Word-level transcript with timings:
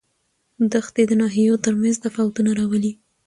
دښتې 0.71 1.03
د 1.07 1.11
ناحیو 1.21 1.61
ترمنځ 1.65 1.95
تفاوتونه 2.05 2.49
راولي. 2.59 2.91